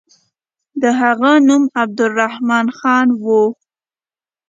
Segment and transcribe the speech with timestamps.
[0.81, 3.43] د هغه نوم عبدالرحمن خان وو.